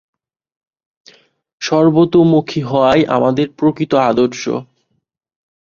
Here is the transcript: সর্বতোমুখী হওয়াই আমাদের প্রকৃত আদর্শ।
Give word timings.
সর্বতোমুখী 1.61 2.61
হওয়াই 2.61 3.01
আমাদের 3.07 3.47
প্রকৃত 3.57 3.91
আদর্শ। 4.09 4.43